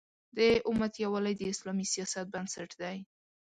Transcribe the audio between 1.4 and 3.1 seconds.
اسلامي سیاست بنسټ دی.